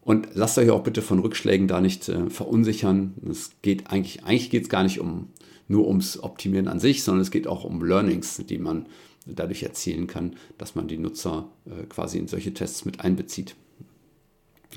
Und 0.06 0.28
lasst 0.34 0.56
euch 0.56 0.70
auch 0.70 0.84
bitte 0.84 1.02
von 1.02 1.18
Rückschlägen 1.18 1.66
da 1.66 1.80
nicht 1.80 2.08
äh, 2.08 2.30
verunsichern. 2.30 3.14
Es 3.28 3.50
geht 3.62 3.90
eigentlich, 3.90 4.22
eigentlich 4.22 4.50
geht 4.50 4.62
es 4.62 4.68
gar 4.68 4.84
nicht 4.84 5.00
um, 5.00 5.30
nur 5.66 5.88
ums 5.88 6.22
Optimieren 6.22 6.68
an 6.68 6.78
sich, 6.78 7.02
sondern 7.02 7.22
es 7.22 7.32
geht 7.32 7.48
auch 7.48 7.64
um 7.64 7.82
Learnings, 7.82 8.40
die 8.48 8.58
man 8.58 8.86
dadurch 9.26 9.64
erzielen 9.64 10.06
kann, 10.06 10.36
dass 10.58 10.76
man 10.76 10.86
die 10.86 10.96
Nutzer 10.96 11.50
äh, 11.64 11.86
quasi 11.88 12.18
in 12.18 12.28
solche 12.28 12.54
Tests 12.54 12.84
mit 12.84 13.00
einbezieht. 13.00 13.56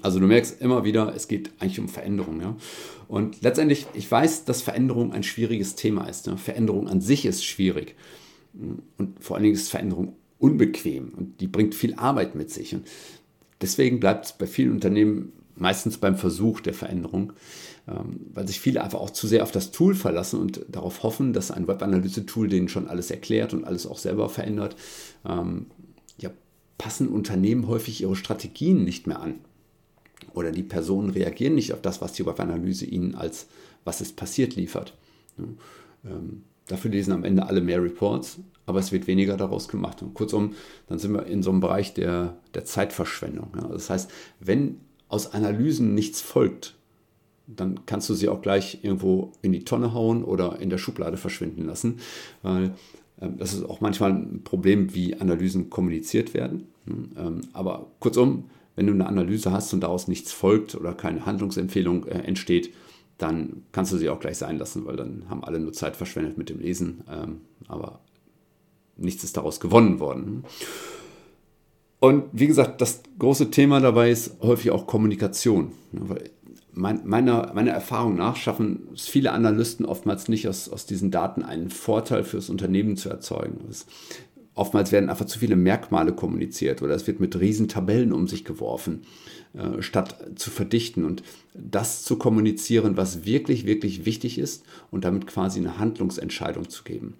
Also 0.01 0.19
du 0.19 0.25
merkst 0.25 0.59
immer 0.63 0.83
wieder, 0.83 1.13
es 1.15 1.27
geht 1.27 1.51
eigentlich 1.59 1.79
um 1.79 1.89
Veränderung. 1.89 2.41
Ja? 2.41 2.57
Und 3.07 3.43
letztendlich, 3.43 3.85
ich 3.93 4.09
weiß, 4.09 4.45
dass 4.45 4.63
Veränderung 4.63 5.13
ein 5.13 5.21
schwieriges 5.21 5.75
Thema 5.75 6.07
ist. 6.07 6.25
Ne? 6.25 6.37
Veränderung 6.37 6.87
an 6.87 7.01
sich 7.01 7.27
ist 7.27 7.45
schwierig. 7.45 7.95
Und 8.97 9.23
vor 9.23 9.35
allen 9.35 9.43
Dingen 9.43 9.55
ist 9.55 9.69
Veränderung 9.69 10.15
unbequem 10.39 11.09
und 11.09 11.41
die 11.41 11.47
bringt 11.47 11.75
viel 11.75 11.93
Arbeit 11.95 12.33
mit 12.33 12.49
sich. 12.49 12.73
Und 12.73 12.87
Deswegen 13.61 13.99
bleibt 13.99 14.25
es 14.25 14.33
bei 14.33 14.47
vielen 14.47 14.71
Unternehmen 14.71 15.33
meistens 15.55 15.97
beim 15.97 16.15
Versuch 16.15 16.61
der 16.61 16.73
Veränderung, 16.73 17.33
ähm, 17.87 18.27
weil 18.33 18.47
sich 18.47 18.59
viele 18.59 18.83
einfach 18.83 18.99
auch 18.99 19.09
zu 19.09 19.27
sehr 19.27 19.43
auf 19.43 19.51
das 19.51 19.71
Tool 19.71 19.93
verlassen 19.93 20.39
und 20.39 20.65
darauf 20.69 21.03
hoffen, 21.03 21.33
dass 21.33 21.51
ein 21.51 21.67
Webanalyse-Tool 21.67 22.47
denen 22.47 22.69
schon 22.69 22.87
alles 22.87 23.11
erklärt 23.11 23.53
und 23.53 23.65
alles 23.65 23.85
auch 23.85 23.97
selber 23.97 24.29
verändert. 24.29 24.75
Ähm, 25.25 25.67
ja, 26.17 26.31
passen 26.77 27.09
Unternehmen 27.09 27.67
häufig 27.67 28.01
ihre 28.01 28.15
Strategien 28.15 28.83
nicht 28.83 29.07
mehr 29.07 29.21
an. 29.21 29.35
Oder 30.33 30.51
die 30.51 30.63
Personen 30.63 31.09
reagieren 31.09 31.55
nicht 31.55 31.73
auf 31.73 31.81
das, 31.81 32.01
was 32.01 32.13
die 32.13 32.25
Webanalyse 32.25 32.85
ihnen 32.85 33.15
als 33.15 33.47
was 33.83 34.01
ist 34.01 34.15
passiert 34.15 34.55
liefert. 34.55 34.93
Ähm, 36.05 36.43
dafür 36.69 36.91
lesen 36.91 37.11
am 37.11 37.25
Ende 37.25 37.45
alle 37.45 37.59
mehr 37.59 37.83
Reports, 37.83 38.39
aber 38.65 38.79
es 38.79 38.93
wird 38.93 39.07
weniger 39.07 39.35
daraus 39.35 39.67
gemacht. 39.67 40.01
Und 40.01 40.13
kurzum, 40.13 40.55
dann 40.87 40.99
sind 40.99 41.11
wir 41.13 41.25
in 41.25 41.43
so 41.43 41.51
einem 41.51 41.59
Bereich 41.59 41.93
der, 41.93 42.37
der 42.53 42.63
Zeitverschwendung. 42.63 43.49
Ja. 43.55 43.67
Das 43.67 43.89
heißt, 43.89 44.09
wenn 44.39 44.79
aus 45.09 45.33
Analysen 45.33 45.93
nichts 45.93 46.21
folgt, 46.21 46.75
dann 47.47 47.85
kannst 47.85 48.09
du 48.09 48.13
sie 48.13 48.29
auch 48.29 48.41
gleich 48.41 48.79
irgendwo 48.83 49.33
in 49.41 49.51
die 49.51 49.65
Tonne 49.65 49.93
hauen 49.93 50.23
oder 50.23 50.59
in 50.61 50.69
der 50.69 50.77
Schublade 50.77 51.17
verschwinden 51.17 51.65
lassen, 51.65 51.99
weil 52.43 52.73
Ähm, 53.21 53.37
das 53.37 53.53
ist 53.53 53.63
auch 53.63 53.81
manchmal 53.81 54.11
ein 54.11 54.41
Problem, 54.43 54.93
wie 54.93 55.15
Analysen 55.15 55.69
kommuniziert 55.69 56.33
werden. 56.33 56.67
Hm, 56.85 57.09
ähm, 57.17 57.41
aber 57.53 57.87
kurzum, 57.99 58.45
wenn 58.75 58.87
du 58.87 58.93
eine 58.93 59.07
Analyse 59.07 59.51
hast 59.51 59.73
und 59.73 59.81
daraus 59.81 60.07
nichts 60.07 60.31
folgt 60.31 60.75
oder 60.75 60.93
keine 60.93 61.25
Handlungsempfehlung 61.25 62.05
äh, 62.05 62.19
entsteht, 62.19 62.73
dann 63.19 63.63
kannst 63.71 63.91
du 63.91 63.97
sie 63.97 64.09
auch 64.09 64.19
gleich 64.19 64.37
sein 64.37 64.57
lassen, 64.57 64.85
weil 64.85 64.95
dann 64.95 65.25
haben 65.29 65.43
alle 65.43 65.59
nur 65.59 65.73
Zeit 65.73 65.95
verschwendet 65.95 66.37
mit 66.37 66.49
dem 66.49 66.59
Lesen. 66.59 67.03
Ähm, 67.09 67.41
aber 67.67 67.99
nichts 68.97 69.23
ist 69.23 69.37
daraus 69.37 69.59
gewonnen 69.59 69.99
worden. 69.99 70.43
Und 71.99 72.25
wie 72.31 72.47
gesagt, 72.47 72.81
das 72.81 73.01
große 73.19 73.51
Thema 73.51 73.81
dabei 73.81 74.09
ist 74.09 74.41
häufig 74.41 74.71
auch 74.71 74.87
Kommunikation. 74.87 75.73
meiner, 76.71 77.51
meiner 77.53 77.71
Erfahrung 77.71 78.15
nach 78.15 78.37
schaffen 78.37 78.87
es 78.93 79.07
viele 79.07 79.33
Analysten 79.33 79.85
oftmals 79.85 80.29
nicht, 80.29 80.47
aus, 80.47 80.69
aus 80.69 80.85
diesen 80.85 81.11
Daten 81.11 81.43
einen 81.43 81.69
Vorteil 81.69 82.23
fürs 82.23 82.49
Unternehmen 82.49 82.95
zu 82.95 83.09
erzeugen. 83.09 83.65
Es, 83.69 83.85
oftmals 84.59 84.91
werden 84.91 85.09
einfach 85.09 85.25
zu 85.25 85.39
viele 85.39 85.55
Merkmale 85.55 86.13
kommuniziert 86.13 86.81
oder 86.81 86.93
es 86.93 87.07
wird 87.07 87.19
mit 87.19 87.39
riesen 87.39 87.67
Tabellen 87.67 88.11
um 88.11 88.27
sich 88.27 88.43
geworfen, 88.43 89.03
äh, 89.53 89.81
statt 89.81 90.17
zu 90.35 90.51
verdichten 90.51 91.05
und 91.05 91.23
das 91.53 92.03
zu 92.03 92.17
kommunizieren, 92.17 92.97
was 92.97 93.25
wirklich, 93.25 93.65
wirklich 93.65 94.05
wichtig 94.05 94.37
ist 94.37 94.63
und 94.91 95.05
damit 95.05 95.27
quasi 95.27 95.59
eine 95.59 95.79
Handlungsentscheidung 95.79 96.69
zu 96.69 96.83
geben. 96.83 97.15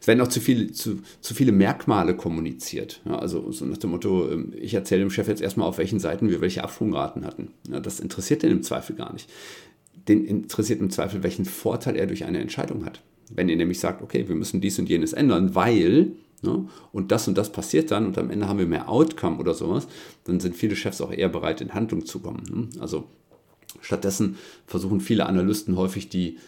Es 0.00 0.08
werden 0.08 0.20
auch 0.20 0.28
zu, 0.28 0.40
viel, 0.40 0.72
zu, 0.72 0.98
zu 1.20 1.32
viele 1.32 1.52
Merkmale 1.52 2.16
kommuniziert. 2.16 3.00
Ja, 3.04 3.18
also 3.18 3.52
so 3.52 3.64
nach 3.64 3.78
dem 3.78 3.90
Motto, 3.90 4.28
ähm, 4.30 4.52
ich 4.60 4.74
erzähle 4.74 5.02
dem 5.02 5.10
Chef 5.10 5.28
jetzt 5.28 5.42
erstmal, 5.42 5.68
auf 5.68 5.78
welchen 5.78 6.00
Seiten 6.00 6.28
wir 6.28 6.40
welche 6.40 6.64
Absprungraten 6.64 7.24
hatten. 7.24 7.52
Ja, 7.70 7.80
das 7.80 8.00
interessiert 8.00 8.42
den 8.42 8.50
im 8.50 8.62
Zweifel 8.62 8.96
gar 8.96 9.12
nicht. 9.12 9.30
Den 10.08 10.24
interessiert 10.24 10.80
im 10.80 10.90
Zweifel, 10.90 11.22
welchen 11.22 11.44
Vorteil 11.44 11.96
er 11.96 12.06
durch 12.06 12.24
eine 12.24 12.40
Entscheidung 12.40 12.84
hat. 12.84 13.00
Wenn 13.32 13.48
ihr 13.48 13.56
nämlich 13.56 13.78
sagt, 13.78 14.02
okay, 14.02 14.28
wir 14.28 14.34
müssen 14.34 14.60
dies 14.60 14.78
und 14.78 14.88
jenes 14.88 15.12
ändern, 15.12 15.54
weil 15.54 16.12
Ne? 16.42 16.66
Und 16.92 17.12
das 17.12 17.28
und 17.28 17.36
das 17.36 17.52
passiert 17.52 17.90
dann 17.90 18.06
und 18.06 18.18
am 18.18 18.30
Ende 18.30 18.48
haben 18.48 18.58
wir 18.58 18.66
mehr 18.66 18.88
Outcome 18.88 19.38
oder 19.38 19.54
sowas, 19.54 19.86
dann 20.24 20.40
sind 20.40 20.56
viele 20.56 20.76
Chefs 20.76 21.00
auch 21.00 21.12
eher 21.12 21.28
bereit, 21.28 21.60
in 21.60 21.74
Handlung 21.74 22.06
zu 22.06 22.20
kommen. 22.20 22.42
Ne? 22.50 22.80
Also 22.80 23.04
stattdessen 23.80 24.36
versuchen 24.66 25.00
viele 25.00 25.26
Analysten 25.26 25.76
häufig 25.76 26.08
die, 26.08 26.38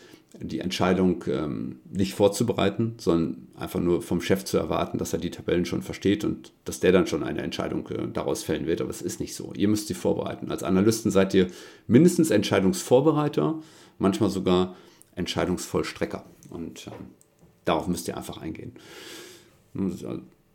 die 0.41 0.61
Entscheidung 0.61 1.25
ähm, 1.29 1.81
nicht 1.91 2.15
vorzubereiten, 2.15 2.95
sondern 2.99 3.49
einfach 3.55 3.81
nur 3.81 4.01
vom 4.03 4.21
Chef 4.21 4.45
zu 4.45 4.57
erwarten, 4.57 4.99
dass 4.99 5.13
er 5.13 5.19
die 5.19 5.31
Tabellen 5.31 5.67
schon 5.67 5.83
versteht 5.83 6.25
und 6.25 6.53
dass 6.65 6.81
der 6.81 6.93
dann 6.93 7.07
schon 7.07 7.23
eine 7.23 7.43
Entscheidung 7.43 7.87
äh, 7.89 8.09
daraus 8.13 8.43
fällen 8.43 8.67
wird. 8.67 8.81
Aber 8.81 8.91
es 8.91 9.03
ist 9.03 9.21
nicht 9.21 9.35
so. 9.35 9.53
Ihr 9.55 9.69
müsst 9.69 9.89
sie 9.89 9.95
vorbereiten. 9.95 10.51
Als 10.51 10.63
Analysten 10.63 11.11
seid 11.11 11.35
ihr 11.35 11.49
mindestens 11.87 12.31
Entscheidungsvorbereiter, 12.31 13.61
manchmal 13.99 14.31
sogar 14.31 14.75
Entscheidungsvollstrecker. 15.17 16.25
Und 16.49 16.87
äh, 16.87 16.93
darauf 17.67 17.87
müsst 17.87 18.09
ihr 18.09 18.17
einfach 18.17 18.39
eingehen. 18.39 18.73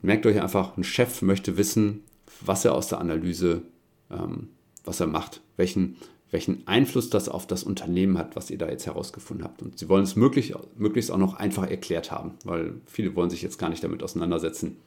Merkt 0.01 0.25
euch 0.25 0.41
einfach, 0.41 0.77
ein 0.77 0.83
Chef 0.83 1.21
möchte 1.21 1.57
wissen, 1.57 2.03
was 2.41 2.65
er 2.65 2.75
aus 2.75 2.87
der 2.87 2.99
Analyse, 2.99 3.63
ähm, 4.11 4.49
was 4.85 4.99
er 4.99 5.07
macht, 5.07 5.41
welchen, 5.55 5.97
welchen 6.29 6.67
Einfluss 6.67 7.09
das 7.09 7.29
auf 7.29 7.47
das 7.47 7.63
Unternehmen 7.63 8.17
hat, 8.17 8.35
was 8.35 8.49
ihr 8.49 8.57
da 8.57 8.69
jetzt 8.69 8.85
herausgefunden 8.85 9.43
habt. 9.43 9.61
Und 9.61 9.79
sie 9.79 9.89
wollen 9.89 10.03
es 10.03 10.15
möglich, 10.15 10.53
möglichst 10.77 11.11
auch 11.11 11.17
noch 11.17 11.35
einfach 11.35 11.67
erklärt 11.67 12.11
haben, 12.11 12.33
weil 12.43 12.75
viele 12.85 13.15
wollen 13.15 13.29
sich 13.29 13.41
jetzt 13.41 13.57
gar 13.57 13.69
nicht 13.69 13.83
damit 13.83 14.03
auseinandersetzen, 14.03 14.77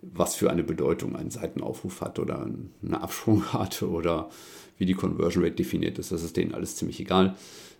was 0.00 0.36
für 0.36 0.50
eine 0.50 0.62
Bedeutung 0.62 1.16
ein 1.16 1.30
Seitenaufruf 1.30 2.00
hat 2.00 2.18
oder 2.18 2.48
eine 2.82 3.00
Absprungrate 3.00 3.88
oder 3.90 4.30
wie 4.78 4.86
die 4.86 4.94
Conversion 4.94 5.42
Rate 5.44 5.56
definiert 5.56 5.98
ist. 5.98 6.12
Das 6.12 6.22
ist 6.22 6.36
denen 6.36 6.54
alles 6.54 6.76
ziemlich 6.76 7.00
egal. 7.00 7.36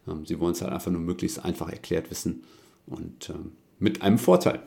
Ähm, 0.07 0.27
sie 0.27 0.39
wollen 0.41 0.53
es 0.53 0.61
halt 0.61 0.73
einfach 0.73 0.91
nur 0.91 1.01
möglichst 1.01 1.45
einfach 1.45 1.71
erklärt 1.71 2.11
wissen 2.11 2.43
und 2.87 3.31
ähm, 3.31 3.53
mit 3.79 4.03
einem 4.03 4.19
Vorteil. 4.19 4.61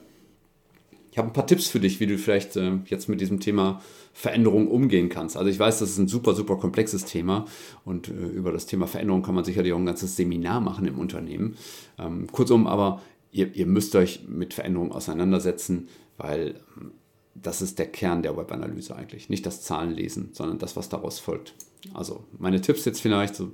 Ich 1.12 1.18
habe 1.18 1.28
ein 1.28 1.34
paar 1.34 1.46
Tipps 1.46 1.68
für 1.68 1.82
dich, 1.82 2.00
wie 2.00 2.08
du 2.08 2.18
vielleicht 2.18 2.56
äh, 2.56 2.80
jetzt 2.86 3.10
mit 3.10 3.20
diesem 3.20 3.42
Thema 3.42 3.82
Veränderung 4.14 4.70
umgehen 4.70 5.10
kannst. 5.10 5.36
Also 5.36 5.50
ich 5.50 5.60
weiß, 5.60 5.80
das 5.80 5.90
ist 5.92 5.98
ein 5.98 6.08
super, 6.08 6.34
super 6.34 6.56
komplexes 6.56 7.04
Thema 7.04 7.46
und 7.84 8.08
äh, 8.08 8.14
über 8.14 8.54
das 8.54 8.66
Thema 8.66 8.88
Veränderung 8.88 9.22
kann 9.22 9.36
man 9.36 9.44
sicherlich 9.44 9.74
auch 9.74 9.78
ein 9.78 9.86
ganzes 9.86 10.16
Seminar 10.16 10.62
machen 10.62 10.88
im 10.88 10.98
Unternehmen. 10.98 11.58
Ähm, 12.00 12.28
kurzum, 12.32 12.66
aber 12.66 13.02
ihr, 13.32 13.54
ihr, 13.54 13.66
müsst 13.66 13.94
euch 13.96 14.22
mit 14.28 14.54
Veränderung 14.54 14.94
auseinandersetzen, 14.94 15.90
weil 16.18 16.56
ähm, 16.78 16.92
das 17.36 17.62
ist 17.62 17.78
der 17.80 17.88
Kern 17.88 18.24
der 18.24 18.38
Webanalyse 18.38 18.96
eigentlich. 18.96 19.30
Nicht 19.30 19.46
das 19.46 19.62
Zahlenlesen, 19.62 20.30
sondern 20.32 20.60
das, 20.60 20.78
was 20.78 20.88
daraus 20.88 21.20
folgt. 21.20 21.56
Also 21.94 22.24
meine 22.38 22.62
Tipps 22.62 22.86
jetzt 22.86 23.02
vielleicht 23.02 23.36
so, 23.36 23.52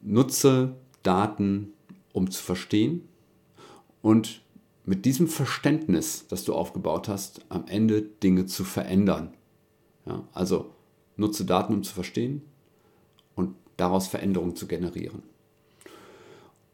nutze 0.00 0.74
Daten, 1.04 1.72
um 2.12 2.30
zu 2.30 2.42
verstehen 2.42 3.08
und 4.02 4.43
mit 4.84 5.04
diesem 5.04 5.28
Verständnis, 5.28 6.26
das 6.28 6.44
du 6.44 6.54
aufgebaut 6.54 7.08
hast, 7.08 7.40
am 7.48 7.66
Ende 7.66 8.02
Dinge 8.02 8.46
zu 8.46 8.64
verändern. 8.64 9.34
Ja, 10.06 10.28
also 10.32 10.70
nutze 11.16 11.44
Daten, 11.44 11.72
um 11.74 11.82
zu 11.82 11.94
verstehen 11.94 12.42
und 13.34 13.54
daraus 13.76 14.06
Veränderungen 14.08 14.56
zu 14.56 14.66
generieren. 14.66 15.22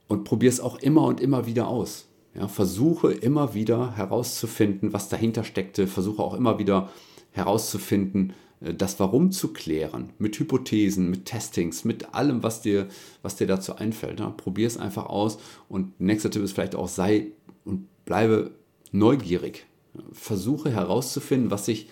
Und 0.08 0.24
probier 0.24 0.48
es 0.48 0.60
auch 0.60 0.78
immer 0.80 1.04
und 1.04 1.20
immer 1.20 1.46
wieder 1.46 1.68
aus. 1.68 2.08
Ja, 2.34 2.48
versuche 2.48 3.12
immer 3.12 3.54
wieder 3.54 3.96
herauszufinden, 3.96 4.92
was 4.92 5.08
dahinter 5.08 5.44
steckte. 5.44 5.86
Versuche 5.86 6.22
auch 6.22 6.34
immer 6.34 6.58
wieder 6.58 6.90
herauszufinden, 7.32 8.32
das 8.60 9.00
Warum 9.00 9.32
zu 9.32 9.52
klären. 9.52 10.10
Mit 10.18 10.38
Hypothesen, 10.38 11.08
mit 11.10 11.24
Testings, 11.24 11.84
mit 11.84 12.14
allem, 12.14 12.42
was 12.42 12.60
dir, 12.60 12.88
was 13.22 13.36
dir 13.36 13.46
dazu 13.46 13.76
einfällt. 13.76 14.20
Ja, 14.20 14.30
probier 14.30 14.66
es 14.66 14.76
einfach 14.76 15.06
aus. 15.06 15.38
Und 15.68 15.98
nächster 16.00 16.30
Tipp 16.30 16.42
ist 16.42 16.52
vielleicht 16.52 16.74
auch, 16.74 16.88
sei 16.88 17.28
und 17.64 17.86
bleibe 18.04 18.50
neugierig. 18.92 19.66
Versuche 20.12 20.70
herauszufinden, 20.70 21.50
was 21.50 21.66
sich 21.66 21.88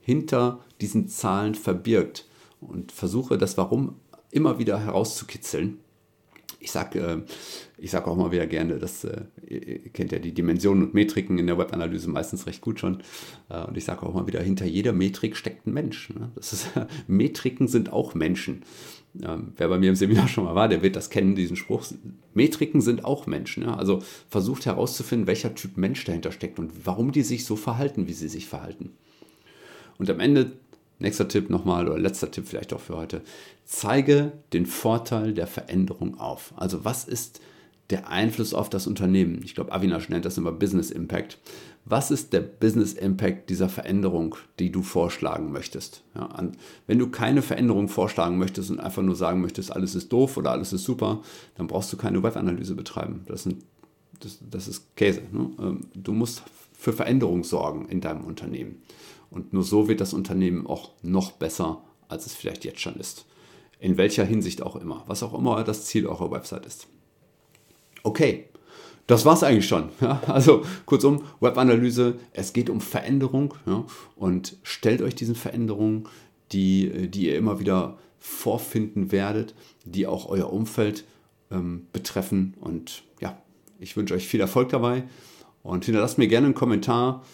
hinter 0.00 0.64
diesen 0.80 1.08
Zahlen 1.08 1.54
verbirgt 1.54 2.26
und 2.60 2.92
versuche 2.92 3.38
das 3.38 3.56
Warum 3.56 3.96
immer 4.30 4.58
wieder 4.58 4.78
herauszukitzeln. 4.78 5.78
Ich 6.60 6.70
sage 6.70 7.24
äh, 7.78 7.86
sag 7.86 8.06
auch 8.08 8.16
mal 8.16 8.32
wieder 8.32 8.46
gerne, 8.46 8.78
dass 8.78 9.04
äh, 9.04 9.22
ihr 9.46 9.90
kennt 9.92 10.12
ja 10.12 10.18
die 10.18 10.32
Dimensionen 10.32 10.82
und 10.82 10.94
Metriken 10.94 11.38
in 11.38 11.46
der 11.46 11.58
Webanalyse 11.58 12.10
meistens 12.10 12.46
recht 12.46 12.60
gut 12.60 12.80
schon. 12.80 13.02
Äh, 13.48 13.64
und 13.64 13.76
ich 13.76 13.84
sage 13.84 14.04
auch 14.04 14.14
mal 14.14 14.26
wieder, 14.26 14.42
hinter 14.42 14.66
jeder 14.66 14.92
Metrik 14.92 15.36
steckt 15.36 15.66
ein 15.66 15.72
Mensch. 15.72 16.10
Ne? 16.10 16.30
Das 16.34 16.52
ist, 16.52 16.70
Metriken 17.06 17.68
sind 17.68 17.92
auch 17.92 18.14
Menschen. 18.14 18.62
Ähm, 19.22 19.52
wer 19.56 19.68
bei 19.68 19.78
mir 19.78 19.90
im 19.90 19.96
Seminar 19.96 20.28
schon 20.28 20.44
mal 20.44 20.54
war, 20.54 20.68
der 20.68 20.82
wird 20.82 20.96
das 20.96 21.10
kennen, 21.10 21.34
diesen 21.34 21.56
Spruch. 21.56 21.84
Metriken 22.34 22.80
sind 22.80 23.04
auch 23.04 23.26
Menschen. 23.26 23.64
Also 23.64 24.02
versucht 24.28 24.66
herauszufinden, 24.66 25.26
welcher 25.26 25.54
Typ 25.54 25.76
Mensch 25.76 26.04
dahinter 26.04 26.32
steckt 26.32 26.58
und 26.58 26.86
warum 26.86 27.12
die 27.12 27.22
sich 27.22 27.44
so 27.44 27.56
verhalten, 27.56 28.08
wie 28.08 28.12
sie 28.12 28.28
sich 28.28 28.46
verhalten. 28.46 28.92
Und 29.98 30.10
am 30.10 30.20
Ende, 30.20 30.52
nächster 30.98 31.28
Tipp 31.28 31.50
nochmal 31.50 31.88
oder 31.88 31.98
letzter 31.98 32.30
Tipp 32.30 32.46
vielleicht 32.46 32.72
auch 32.72 32.80
für 32.80 32.96
heute, 32.96 33.22
zeige 33.64 34.32
den 34.52 34.66
Vorteil 34.66 35.32
der 35.32 35.46
Veränderung 35.46 36.18
auf. 36.18 36.52
Also 36.56 36.84
was 36.84 37.04
ist 37.04 37.40
der 37.90 38.08
Einfluss 38.08 38.54
auf 38.54 38.68
das 38.68 38.86
Unternehmen? 38.86 39.40
Ich 39.44 39.54
glaube, 39.54 39.72
Avinash 39.72 40.08
nennt 40.08 40.24
das 40.24 40.38
immer 40.38 40.52
Business 40.52 40.90
Impact 40.90 41.38
was 41.90 42.10
ist 42.10 42.32
der 42.32 42.40
Business 42.40 42.92
Impact 42.92 43.48
dieser 43.48 43.68
Veränderung, 43.68 44.36
die 44.58 44.70
du 44.70 44.82
vorschlagen 44.82 45.52
möchtest. 45.52 46.02
Ja, 46.14 46.28
wenn 46.86 46.98
du 46.98 47.08
keine 47.08 47.40
Veränderung 47.40 47.88
vorschlagen 47.88 48.38
möchtest 48.38 48.70
und 48.70 48.80
einfach 48.80 49.02
nur 49.02 49.16
sagen 49.16 49.40
möchtest, 49.40 49.72
alles 49.74 49.94
ist 49.94 50.12
doof 50.12 50.36
oder 50.36 50.50
alles 50.50 50.72
ist 50.72 50.84
super, 50.84 51.22
dann 51.56 51.66
brauchst 51.66 51.92
du 51.92 51.96
keine 51.96 52.22
Webanalyse 52.22 52.74
betreiben. 52.74 53.22
Das, 53.26 53.44
sind, 53.44 53.64
das, 54.20 54.38
das 54.50 54.68
ist 54.68 54.96
Käse. 54.96 55.22
Ne? 55.32 55.50
Ähm, 55.58 55.80
du 55.94 56.12
musst 56.12 56.42
für 56.72 56.92
Veränderung 56.92 57.42
sorgen 57.42 57.86
in 57.88 58.00
deinem 58.00 58.24
Unternehmen. 58.24 58.82
Und 59.30 59.52
nur 59.52 59.62
so 59.62 59.88
wird 59.88 60.00
das 60.00 60.14
Unternehmen 60.14 60.66
auch 60.66 60.92
noch 61.02 61.32
besser, 61.32 61.82
als 62.08 62.26
es 62.26 62.34
vielleicht 62.34 62.64
jetzt 62.64 62.80
schon 62.80 62.96
ist. 62.96 63.26
In 63.78 63.96
welcher 63.96 64.24
Hinsicht 64.24 64.62
auch 64.62 64.76
immer. 64.76 65.04
Was 65.06 65.22
auch 65.22 65.34
immer 65.34 65.62
das 65.64 65.84
Ziel 65.84 66.06
eurer 66.06 66.30
Website 66.30 66.66
ist. 66.66 66.88
Okay, 68.02 68.48
das 69.08 69.24
war 69.24 69.34
es 69.34 69.42
eigentlich 69.42 69.66
schon. 69.66 69.88
Ja? 70.00 70.22
Also 70.26 70.64
kurzum, 70.86 71.24
Webanalyse, 71.40 72.18
es 72.32 72.52
geht 72.52 72.70
um 72.70 72.80
Veränderung 72.80 73.54
ja? 73.66 73.84
und 74.16 74.56
stellt 74.62 75.02
euch 75.02 75.14
diesen 75.14 75.34
Veränderungen, 75.34 76.08
die, 76.52 77.08
die 77.08 77.26
ihr 77.26 77.36
immer 77.36 77.58
wieder 77.58 77.98
vorfinden 78.18 79.12
werdet, 79.12 79.54
die 79.84 80.06
auch 80.06 80.28
euer 80.28 80.52
Umfeld 80.52 81.04
ähm, 81.50 81.86
betreffen. 81.92 82.54
Und 82.60 83.02
ja, 83.20 83.40
ich 83.78 83.96
wünsche 83.96 84.14
euch 84.14 84.26
viel 84.26 84.40
Erfolg 84.40 84.68
dabei 84.70 85.04
und 85.62 85.84
hinterlasst 85.84 86.18
mir 86.18 86.28
gerne 86.28 86.46
einen 86.46 86.54
Kommentar, 86.54 87.24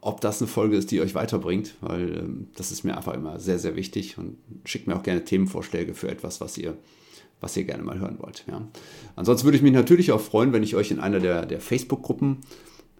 ob 0.00 0.20
das 0.20 0.40
eine 0.40 0.48
Folge 0.48 0.76
ist, 0.76 0.90
die 0.90 1.00
euch 1.00 1.14
weiterbringt, 1.14 1.76
weil 1.80 2.18
ähm, 2.18 2.48
das 2.56 2.72
ist 2.72 2.84
mir 2.84 2.96
einfach 2.96 3.14
immer 3.14 3.38
sehr, 3.38 3.58
sehr 3.58 3.76
wichtig 3.76 4.18
und 4.18 4.36
schickt 4.64 4.86
mir 4.86 4.96
auch 4.96 5.02
gerne 5.02 5.24
Themenvorschläge 5.24 5.94
für 5.94 6.08
etwas, 6.08 6.40
was 6.40 6.58
ihr 6.58 6.76
was 7.40 7.56
ihr 7.56 7.64
gerne 7.64 7.82
mal 7.82 7.98
hören 7.98 8.18
wollt. 8.18 8.44
Ja. 8.48 8.66
Ansonsten 9.14 9.46
würde 9.46 9.56
ich 9.56 9.62
mich 9.62 9.72
natürlich 9.72 10.12
auch 10.12 10.20
freuen, 10.20 10.52
wenn 10.52 10.62
ich 10.62 10.74
euch 10.74 10.90
in 10.90 11.00
einer 11.00 11.20
der, 11.20 11.44
der 11.44 11.60
Facebook-Gruppen 11.60 12.38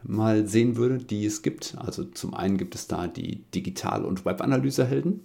mal 0.03 0.47
sehen 0.47 0.77
würde, 0.77 0.99
die 0.99 1.25
es 1.25 1.43
gibt. 1.43 1.75
Also 1.79 2.05
zum 2.05 2.35
einen 2.35 2.59
gibt 2.59 2.75
es 2.75 2.87
da 2.87 3.09
die 3.09 3.45
Digital- 3.55 4.05
und 4.05 4.25
Webanalysehelden, 4.25 5.21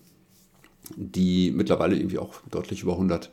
die 0.95 1.51
mittlerweile 1.51 1.95
irgendwie 1.95 2.19
auch 2.19 2.35
deutlich 2.49 2.83
über 2.83 2.93
100 2.93 3.29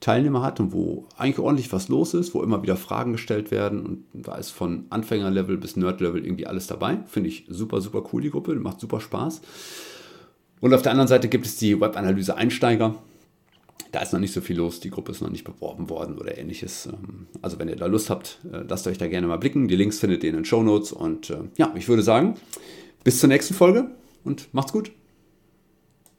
Teilnehmer 0.00 0.42
hat 0.42 0.60
und 0.60 0.72
wo 0.72 1.06
eigentlich 1.16 1.40
ordentlich 1.40 1.72
was 1.72 1.88
los 1.88 2.14
ist, 2.14 2.34
wo 2.34 2.42
immer 2.42 2.62
wieder 2.62 2.76
Fragen 2.76 3.12
gestellt 3.12 3.50
werden 3.50 3.84
und 3.84 4.04
da 4.12 4.36
ist 4.36 4.50
von 4.50 4.86
Anfängerlevel 4.90 5.56
bis 5.56 5.76
Nerdlevel 5.76 6.24
irgendwie 6.24 6.46
alles 6.46 6.68
dabei. 6.68 6.98
Finde 7.06 7.28
ich 7.28 7.46
super, 7.48 7.80
super 7.80 8.04
cool, 8.12 8.22
die 8.22 8.30
Gruppe, 8.30 8.54
macht 8.54 8.80
super 8.80 9.00
Spaß. 9.00 9.40
Und 10.60 10.74
auf 10.74 10.82
der 10.82 10.92
anderen 10.92 11.08
Seite 11.08 11.28
gibt 11.28 11.46
es 11.46 11.56
die 11.56 11.80
Webanalyse-Einsteiger. 11.80 12.94
Da 13.90 14.02
ist 14.02 14.12
noch 14.12 14.20
nicht 14.20 14.34
so 14.34 14.40
viel 14.40 14.56
los, 14.56 14.80
die 14.80 14.90
Gruppe 14.90 15.12
ist 15.12 15.20
noch 15.20 15.30
nicht 15.30 15.44
beworben 15.44 15.88
worden 15.88 16.18
oder 16.18 16.36
ähnliches. 16.36 16.86
Ähm, 16.86 17.26
also 17.42 17.58
wenn 17.58 17.68
ihr 17.68 17.76
da 17.76 17.86
Lust 17.86 18.10
habt, 18.10 18.38
äh, 18.52 18.64
lasst 18.68 18.86
euch 18.86 18.98
da 18.98 19.08
gerne 19.08 19.26
mal 19.26 19.38
blicken. 19.38 19.66
Die 19.66 19.76
Links 19.76 19.98
findet 19.98 20.22
ihr 20.24 20.30
in 20.30 20.36
den 20.36 20.44
Show 20.44 20.62
Notes. 20.62 20.92
Und 20.92 21.30
äh, 21.30 21.38
ja, 21.56 21.72
ich 21.74 21.88
würde 21.88 22.02
sagen, 22.02 22.34
bis 23.02 23.18
zur 23.18 23.28
nächsten 23.28 23.54
Folge 23.54 23.90
und 24.24 24.52
macht's 24.52 24.72
gut. 24.72 24.92